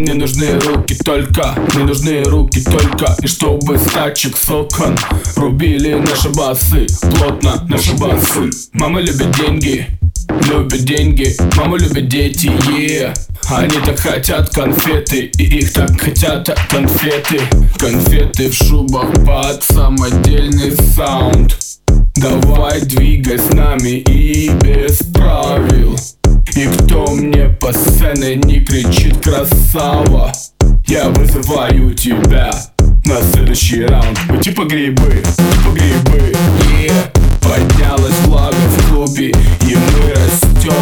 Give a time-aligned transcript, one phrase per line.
[0.00, 4.96] Мне нужны руки только, мне нужны руки только И чтобы с тачек с окон
[5.36, 8.48] Рубили наши басы, плотно наши басы.
[8.72, 9.86] Мама любит деньги,
[10.48, 13.14] любит деньги Мама любит дети, yeah.
[13.50, 17.40] Они так хотят конфеты, и их так хотят конфеты.
[17.78, 21.58] Конфеты в шубах под самодельный саунд.
[22.14, 25.69] Давай двигай с нами и без правил
[26.60, 30.30] И кто мне по сцене не кричит красава.
[30.86, 32.50] Я вызываю тебя
[33.06, 34.20] на следующий раунд.
[34.28, 36.36] Мы типа грибы, типа грибы.
[36.82, 37.10] Yeah.
[37.40, 40.74] Поднялась влага в клубе И мы растем,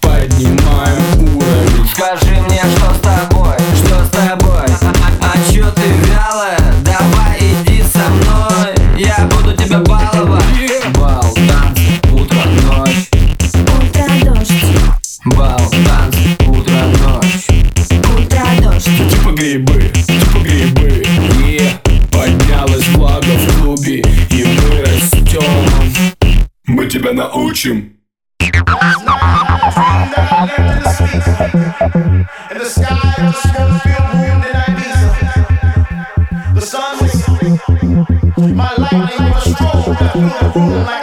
[0.00, 1.88] поднимаем уровень.
[1.94, 4.64] Скажи мне, что с тобой, что с тобой?
[4.80, 6.58] А, а, а чё ты вялая?
[6.86, 8.74] Давай иди со мной.
[8.96, 10.21] Я буду тебя баловать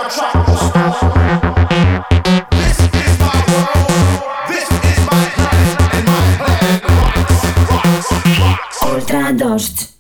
[0.10, 1.10] tropical storm.
[9.40, 9.99] This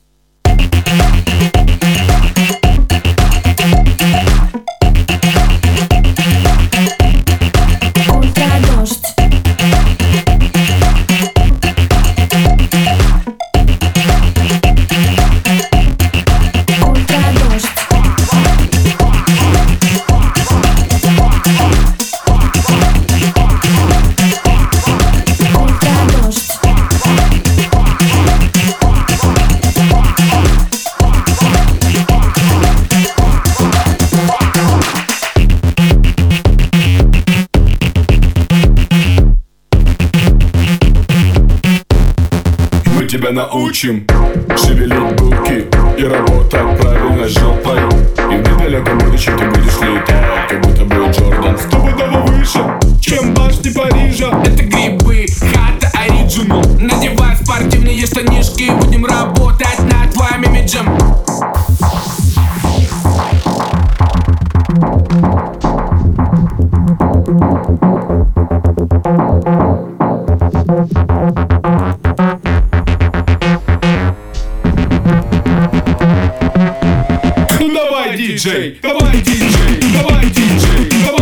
[43.29, 44.05] тебя научим.
[44.57, 45.67] Шевелить булки
[45.97, 47.79] и работать правильно жопой.
[48.17, 51.57] И в недалеком будущем ты будешь летать Как будто бы Джордан.
[51.57, 52.59] Стопудово выше,
[53.01, 54.29] чем башни Парижа.
[54.45, 60.85] Это грибы, хата оригинал Надевай спортивные штанишки Будем работать над твоим имиджем
[78.39, 81.18] диджей, давай, диджей, давай, диджей, давай,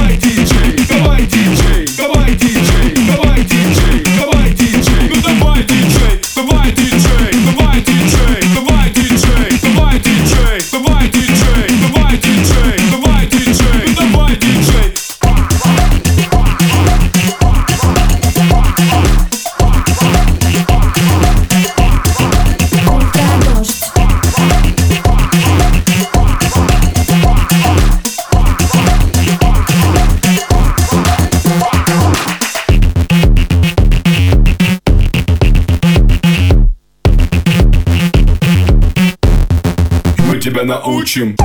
[40.47, 41.35] тебя научим.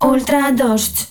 [0.00, 1.08] Ультра дождь.